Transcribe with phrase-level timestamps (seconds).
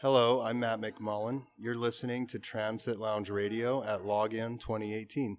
[0.00, 1.46] Hello, I'm Matt McMullen.
[1.56, 5.38] You're listening to Transit Lounge Radio at Login 2018.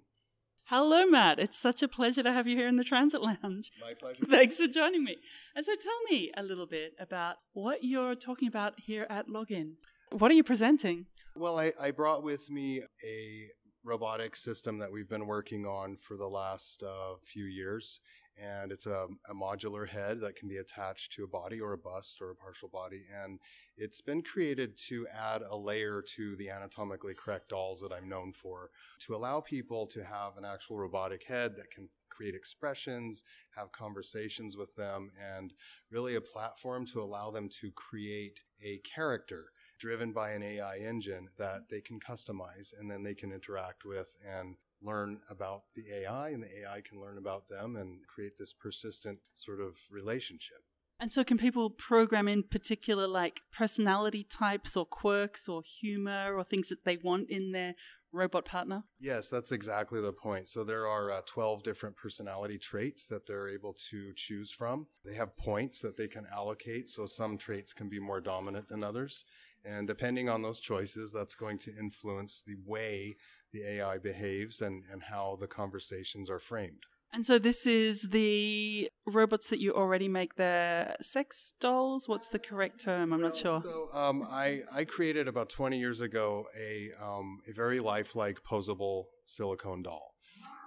[0.64, 1.38] Hello, Matt.
[1.38, 3.70] It's such a pleasure to have you here in the Transit Lounge.
[3.80, 4.22] My pleasure.
[4.28, 5.16] Thanks for joining me.
[5.56, 9.76] And so tell me a little bit about what you're talking about here at Login.
[10.10, 11.06] What are you presenting?
[11.34, 13.46] Well, I, I brought with me a
[13.82, 17.98] robotic system that we've been working on for the last uh, few years
[18.36, 21.78] and it's a, a, modular head that can be attached to a body or a
[21.78, 23.04] bust or a partial body.
[23.22, 23.38] And
[23.76, 28.32] it's been created to add a layer to the anatomically correct dolls that I'm known
[28.32, 28.70] for,
[29.06, 33.24] to allow people to have an actual robotic head that can create expressions,
[33.56, 35.54] have conversations with them, and
[35.90, 41.28] really a platform to allow them to create a character driven by an AI engine
[41.38, 46.30] that they can customize and then they can interact with and learn about the AI
[46.30, 50.62] and the AI can learn about them and create this persistent sort of relationship.
[51.00, 56.44] And so, can people program in particular like personality types or quirks or humor or
[56.44, 57.74] things that they want in their
[58.12, 58.84] robot partner?
[58.98, 60.48] Yes, that's exactly the point.
[60.50, 64.88] So, there are uh, 12 different personality traits that they're able to choose from.
[65.02, 66.90] They have points that they can allocate.
[66.90, 69.24] So, some traits can be more dominant than others.
[69.64, 73.16] And depending on those choices, that's going to influence the way
[73.52, 76.84] the AI behaves and, and how the conversations are framed.
[77.12, 80.36] And so this is the robots that you already make.
[80.36, 82.08] The sex dolls.
[82.08, 83.12] What's the correct term?
[83.12, 83.60] I'm not sure.
[83.62, 89.06] So um, I I created about 20 years ago a um, a very lifelike posable
[89.26, 90.14] silicone doll,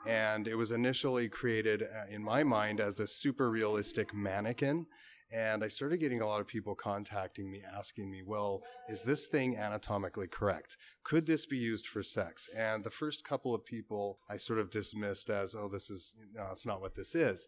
[0.05, 4.85] and it was initially created uh, in my mind as a super realistic mannequin
[5.33, 9.25] and I started getting a lot of people contacting me asking me, well, is this
[9.25, 10.77] thing anatomically correct?
[11.03, 12.47] Could this be used for sex?
[12.55, 16.47] And the first couple of people I sort of dismissed as, oh, this is, no,
[16.51, 17.47] it's not what this is.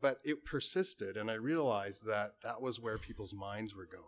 [0.00, 4.04] But it persisted, and I realized that that was where people's minds were going.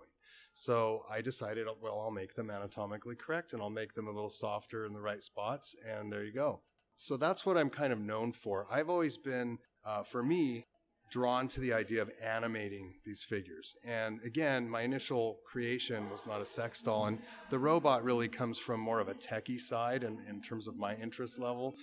[0.53, 4.31] So I decided, well, I'll make them anatomically correct and I'll make them a little
[4.31, 6.61] softer in the right spots, and there you go.
[6.97, 8.67] So that's what I'm kind of known for.
[8.71, 10.67] I've always been, uh, for me,
[11.11, 13.75] drawn to the idea of animating these figures.
[13.85, 17.19] And again, my initial creation was not a sex doll, and
[17.51, 20.95] the robot really comes from more of a techie side in, in terms of my
[20.97, 21.75] interest level.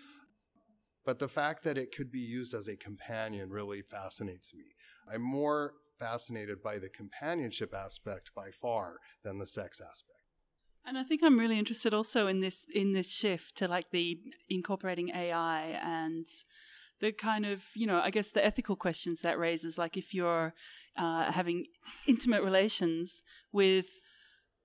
[1.06, 4.66] But the fact that it could be used as a companion really fascinates me.
[5.12, 10.20] I'm more fascinated by the companionship aspect by far than the sex aspect.
[10.88, 14.20] And I think I'm really interested also in this in this shift to like the
[14.50, 16.28] incorporating AI and
[17.06, 20.54] the kind of you know i guess the ethical questions that raises like if you're
[20.98, 21.66] uh, having
[22.08, 23.22] intimate relations
[23.52, 23.86] with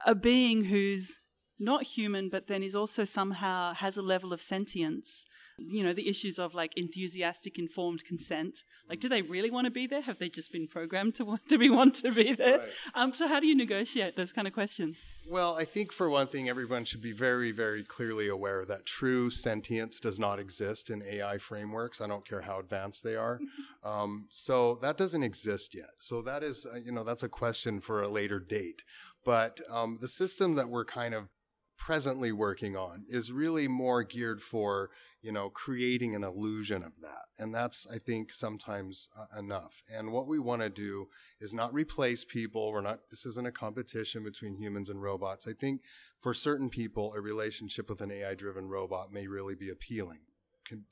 [0.07, 1.19] a being who's
[1.59, 5.27] not human but then is also somehow has a level of sentience
[5.61, 8.65] you know the issues of like enthusiastic informed consent.
[8.89, 10.03] Like do they really want to be there?
[10.03, 12.59] Have they just been programmed to want to be want to be there?
[12.59, 12.69] Right.
[12.95, 14.97] um, so how do you negotiate those kind of questions?
[15.29, 19.31] Well i think for one thing everyone should be very very clearly aware that true
[19.31, 22.01] sentience does not exist in ai frameworks.
[22.01, 23.41] I don't care how advanced they are.
[23.83, 25.93] Um, so that doesn't exist yet.
[25.99, 28.83] So that is uh, you know that's a question for a later date.
[29.25, 31.29] But um, the system that we're kind of
[31.81, 34.91] presently working on is really more geared for
[35.23, 39.83] you know creating an illusion of that and that's i think sometimes uh, enough.
[39.93, 41.09] And what we want to do
[41.41, 45.49] is not replace people we're not this isn't a competition between humans and robots.
[45.49, 45.81] I think
[46.21, 50.21] for certain people a relationship with an ai driven robot may really be appealing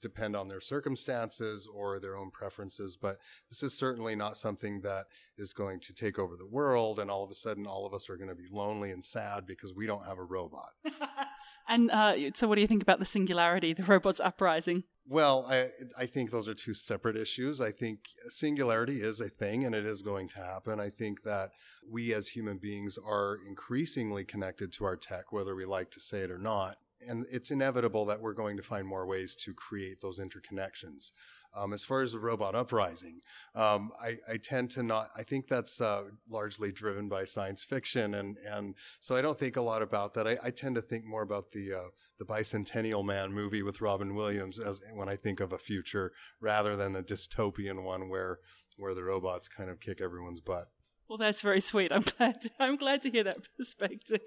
[0.00, 3.18] depend on their circumstances or their own preferences, but
[3.50, 5.06] this is certainly not something that
[5.36, 8.08] is going to take over the world and all of a sudden all of us
[8.08, 10.70] are going to be lonely and sad because we don't have a robot.
[11.68, 14.84] and uh, so, what do you think about the singularity, the robots uprising?
[15.06, 17.62] Well, I, I think those are two separate issues.
[17.62, 20.80] I think singularity is a thing and it is going to happen.
[20.80, 21.52] I think that
[21.90, 26.20] we as human beings are increasingly connected to our tech, whether we like to say
[26.20, 30.00] it or not and it's inevitable that we're going to find more ways to create
[30.00, 31.10] those interconnections.
[31.56, 33.20] Um, as far as the robot uprising,
[33.54, 35.08] um, I, I, tend to not.
[35.16, 39.56] I think that's uh, largely driven by science fiction, and and so I don't think
[39.56, 40.28] a lot about that.
[40.28, 44.14] I, I tend to think more about the uh, the Bicentennial Man movie with Robin
[44.14, 48.40] Williams as when I think of a future, rather than the dystopian one where
[48.76, 50.68] where the robots kind of kick everyone's butt.
[51.08, 51.92] Well, that's very sweet.
[51.92, 52.42] I'm glad.
[52.42, 54.20] To, I'm glad to hear that perspective.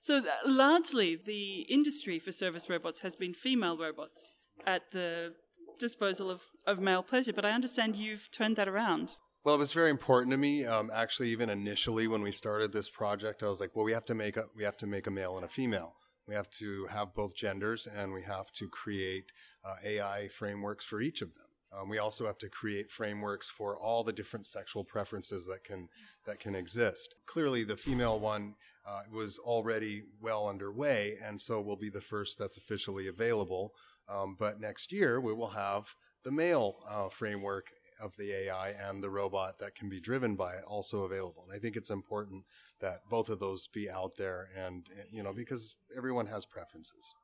[0.00, 4.32] So, largely, the industry for service robots has been female robots
[4.66, 5.34] at the
[5.78, 9.16] disposal of, of male pleasure, but I understand you've turned that around.
[9.44, 10.66] Well, it was very important to me.
[10.66, 14.04] Um, actually, even initially when we started this project, I was like, "Well, we have
[14.06, 15.94] to make a we have to make a male and a female.
[16.26, 19.24] We have to have both genders, and we have to create
[19.64, 21.46] uh, AI frameworks for each of them.
[21.72, 25.88] Um, we also have to create frameworks for all the different sexual preferences that can
[26.26, 27.14] that can exist.
[27.26, 28.54] Clearly, the female one
[28.88, 33.72] uh, was already well underway, and so will be the first that's officially available.
[34.08, 35.86] Um, but next year, we will have
[36.24, 37.66] the male uh, framework
[38.00, 41.44] of the AI and the robot that can be driven by it also available.
[41.48, 42.44] And I think it's important
[42.80, 47.14] that both of those be out there, and you know, because everyone has preferences.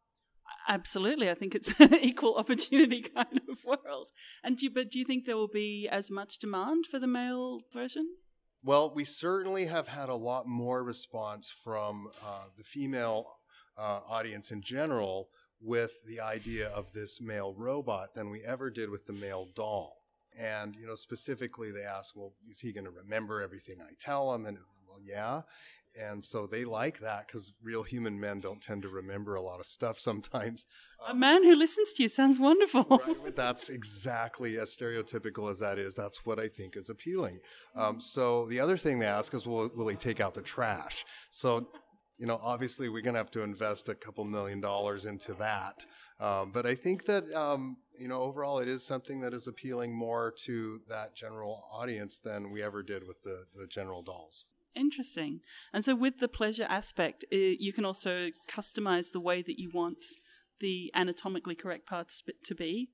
[0.69, 4.11] Absolutely, I think it's an equal opportunity kind of world.
[4.43, 7.07] And do you, but do you think there will be as much demand for the
[7.07, 8.07] male version?
[8.67, 13.27] Well, we certainly have had a lot more response from uh, the female
[13.77, 15.29] uh, audience in general
[15.61, 19.99] with the idea of this male robot than we ever did with the male doll.
[20.39, 24.35] And, you know, specifically they ask, well, is he going to remember everything I tell
[24.35, 24.47] him?
[24.47, 24.57] And,
[24.89, 25.43] well, yeah.
[26.01, 29.61] And so they like that because real human men don't tend to remember a lot
[29.61, 30.67] of stuff sometimes.
[31.09, 32.87] A man who listens to you sounds wonderful.
[32.91, 35.95] right, that's exactly as stereotypical as that is.
[35.95, 37.41] That's what I think is appealing.
[37.77, 41.05] Um, so the other thing they ask is, will, will he take out the trash?
[41.31, 41.69] So,
[42.19, 45.85] you know, obviously we're going to have to invest a couple million dollars into that.
[46.21, 49.93] Um, but I think that um, you know overall it is something that is appealing
[49.93, 54.45] more to that general audience than we ever did with the the general dolls.
[54.77, 55.41] Interesting.
[55.73, 59.71] And so with the pleasure aspect, it, you can also customize the way that you
[59.73, 60.05] want
[60.61, 62.91] the anatomically correct parts to be.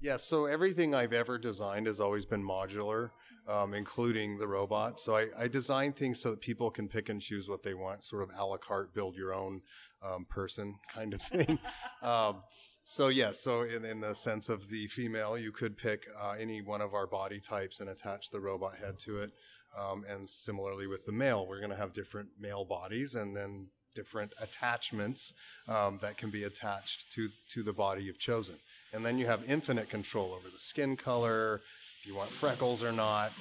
[0.00, 3.10] Yeah, so everything I've ever designed has always been modular,
[3.46, 4.98] um, including the robot.
[4.98, 8.02] So I, I, design things so that people can pick and choose what they want,
[8.02, 9.60] sort of a la carte, build your own
[10.02, 11.58] um, person kind of thing.
[12.02, 12.42] um,
[12.84, 16.62] so yeah, so in, in, the sense of the female, you could pick uh, any
[16.62, 19.32] one of our body types and attach the robot head to it.
[19.78, 23.68] Um, and similarly with the male, we're going to have different male bodies and then
[23.94, 25.32] different attachments
[25.68, 28.56] um, that can be attached to to the body you've chosen.
[28.92, 31.60] And then you have infinite control over the skin color,
[32.00, 33.32] if you want freckles or not,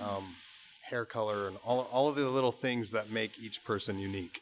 [0.00, 0.34] um,
[0.88, 4.40] hair color, and all all of the little things that make each person unique.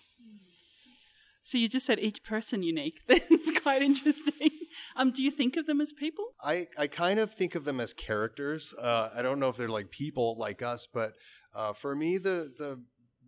[1.43, 3.01] So you just said each person unique.
[3.09, 4.51] That's quite interesting.
[4.97, 6.27] Um, do you think of them as people?
[6.43, 8.75] I, I kind of think of them as characters.
[8.79, 11.15] Uh, I don't know if they're like people like us, but
[11.55, 12.81] uh, for me, the the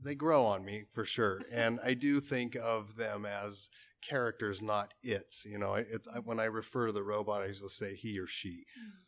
[0.04, 3.69] they grow on me for sure, and I do think of them as
[4.06, 5.44] characters, not its.
[5.44, 8.26] You know, it's I, when I refer to the robot, I usually say he or
[8.26, 8.64] she.
[8.78, 9.02] Mm.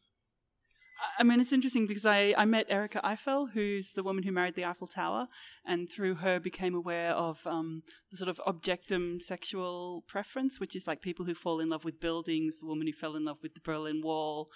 [1.18, 4.54] I mean, it's interesting because I, I met Erika Eiffel, who's the woman who married
[4.54, 5.28] the Eiffel Tower,
[5.64, 10.86] and through her became aware of um, the sort of objectum sexual preference, which is
[10.86, 13.54] like people who fall in love with buildings, the woman who fell in love with
[13.54, 14.50] the Berlin Wall.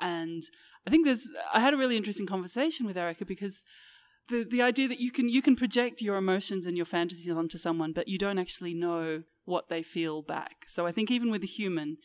[0.00, 0.42] And
[0.86, 3.62] I think there's, I had a really interesting conversation with Erika because
[4.28, 7.58] the, the idea that you can, you can project your emotions and your fantasies onto
[7.58, 10.64] someone, but you don't actually know what they feel back.
[10.68, 11.98] So I think even with a human,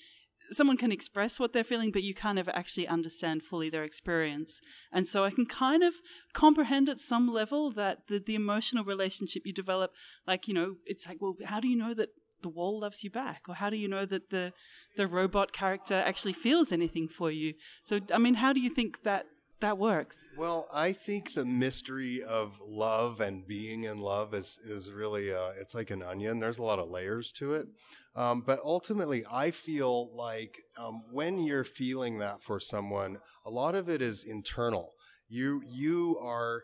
[0.51, 4.61] someone can express what they're feeling, but you can't ever actually understand fully their experience.
[4.91, 5.95] And so I can kind of
[6.33, 9.91] comprehend at some level that the, the emotional relationship you develop,
[10.25, 12.09] like, you know, it's like, well, how do you know that
[12.41, 13.43] the wall loves you back?
[13.47, 14.53] Or how do you know that the,
[14.95, 17.53] the robot character actually feels anything for you?
[17.83, 19.25] So, I mean, how do you think that
[19.59, 20.17] that works?
[20.37, 25.51] Well, I think the mystery of love and being in love is is really uh,
[25.59, 26.39] it's like an onion.
[26.39, 27.67] There's a lot of layers to it,
[28.15, 33.75] um, but ultimately, I feel like um, when you're feeling that for someone, a lot
[33.75, 34.93] of it is internal.
[35.29, 36.63] You you are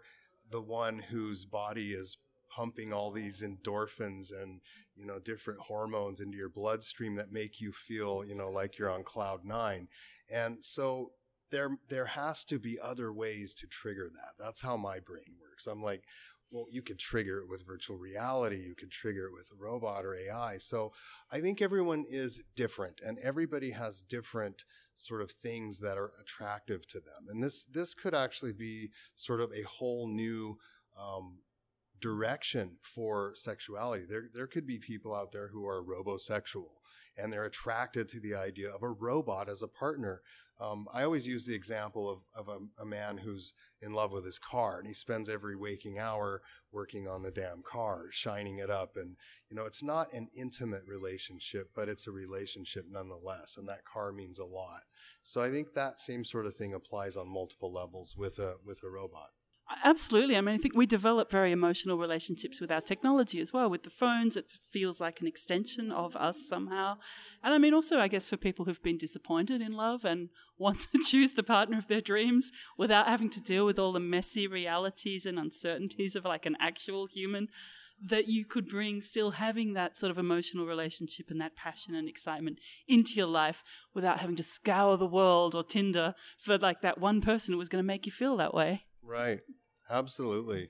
[0.51, 2.17] the one whose body is
[2.55, 4.61] pumping all these endorphins and
[4.95, 8.91] you know different hormones into your bloodstream that make you feel you know like you're
[8.91, 9.87] on cloud nine
[10.31, 11.11] and so
[11.53, 14.43] there there has to be other ways to trigger that.
[14.43, 15.67] That's how my brain works.
[15.67, 16.03] I'm like,
[16.51, 20.03] well, you could trigger it with virtual reality, you could trigger it with a robot
[20.03, 20.57] or AI.
[20.57, 20.91] So
[21.31, 24.63] I think everyone is different and everybody has different
[24.95, 27.27] sort of things that are attractive to them.
[27.29, 30.57] And this this could actually be sort of a whole new
[30.99, 31.37] um,
[32.03, 34.05] direction for sexuality.
[34.07, 36.69] There there could be people out there who are robosexual
[37.15, 40.21] and they're attracted to the idea of a robot as a partner
[40.59, 44.23] um, I always use the example of, of a, a, man who's in love with
[44.23, 46.41] his car and he spends every waking hour
[46.71, 48.95] working on the damn car, shining it up.
[48.95, 49.15] And,
[49.49, 53.57] you know, it's not an intimate relationship, but it's a relationship nonetheless.
[53.57, 54.81] And that car means a lot.
[55.23, 58.83] So I think that same sort of thing applies on multiple levels with a, with
[58.83, 59.31] a robot.
[59.83, 60.35] Absolutely.
[60.35, 63.69] I mean, I think we develop very emotional relationships with our technology as well.
[63.69, 66.97] With the phones, it feels like an extension of us somehow.
[67.43, 70.87] And I mean, also, I guess for people who've been disappointed in love and want
[70.91, 74.47] to choose the partner of their dreams without having to deal with all the messy
[74.47, 77.47] realities and uncertainties of like an actual human,
[78.05, 82.09] that you could bring still having that sort of emotional relationship and that passion and
[82.09, 86.99] excitement into your life without having to scour the world or Tinder for like that
[86.99, 88.83] one person who was going to make you feel that way.
[89.05, 89.39] Right.
[89.89, 90.69] Absolutely.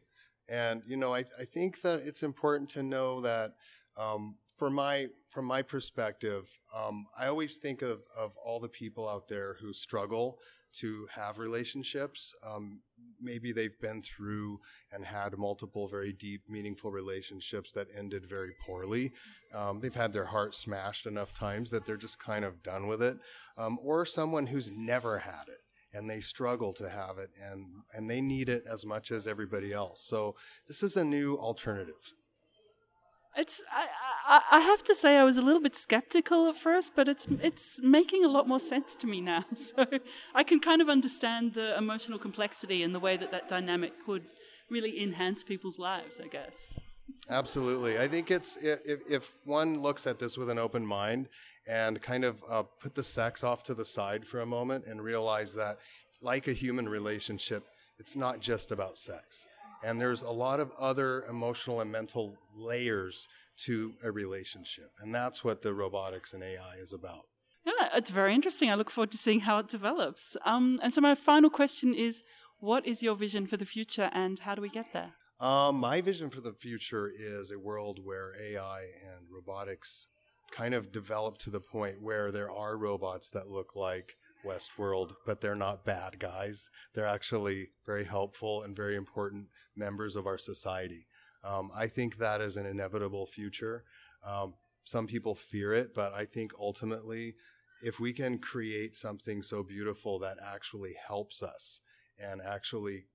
[0.50, 3.54] And you know, I, I think that it's important to know that
[3.98, 9.08] um, for my from my perspective, um, I always think of of all the people
[9.08, 10.40] out there who struggle
[10.80, 12.34] to have relationships.
[12.46, 12.82] Um,
[13.22, 14.60] maybe they've been through
[14.92, 19.14] and had multiple very deep, meaningful relationships that ended very poorly.
[19.54, 23.04] Um, they've had their heart smashed enough times that they're just kind of done with
[23.04, 23.18] it.
[23.56, 25.63] Um, or someone who's never had it
[25.94, 29.72] and they struggle to have it and, and they need it as much as everybody
[29.72, 30.02] else.
[30.02, 30.36] So
[30.68, 32.14] this is a new alternative.
[33.36, 33.88] It's I,
[34.28, 37.26] I, I have to say I was a little bit skeptical at first, but it's
[37.42, 39.46] it's making a lot more sense to me now.
[39.56, 39.86] So
[40.36, 44.26] I can kind of understand the emotional complexity and the way that that dynamic could
[44.70, 46.22] really enhance people's lives.
[46.24, 46.70] I guess.
[47.30, 51.30] Absolutely, I think it's if if one looks at this with an open mind
[51.68, 55.02] and kind of uh, put the sex off to the side for a moment and
[55.02, 55.80] realize that,
[56.22, 57.66] like a human relationship,
[58.00, 59.46] it's not just about sex
[59.84, 64.92] and there's a lot of other emotional and mental layers to a relationship.
[65.00, 67.26] And that's what the robotics and AI is about.
[67.66, 68.70] Yeah, it's very interesting.
[68.70, 70.36] I look forward to seeing how it develops.
[70.46, 72.24] Um, and so, my final question is
[72.60, 75.14] what is your vision for the future and how do we get there?
[75.40, 80.08] Um, my vision for the future is a world where AI and robotics
[80.52, 85.42] kind of develop to the point where there are robots that look like Westworld, but
[85.42, 86.70] they're not bad guys.
[86.94, 91.08] They're actually very helpful and very important members of our society.
[91.44, 93.84] Um, I think that is an inevitable future.
[94.26, 94.54] Um,
[94.86, 97.36] some people fear it, but I think ultimately,
[97.82, 101.82] if we can create something so beautiful that actually helps us
[102.20, 103.06] and actually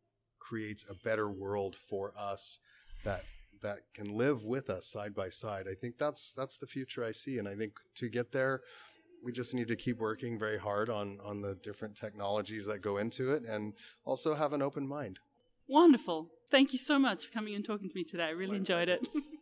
[0.49, 2.59] creates a better world for us
[3.05, 3.25] that
[3.61, 7.13] that can live with us side by side, I think that's that's the future I
[7.13, 7.39] see.
[7.39, 8.61] And I think to get there,
[9.25, 12.99] we just need to keep working very hard on on the different technologies that go
[12.99, 13.75] into it and
[14.05, 15.19] also have an open mind.
[15.67, 16.31] Wonderful.
[16.51, 18.25] Thank you so much for coming and talking to me today.
[18.25, 19.07] I really enjoyed it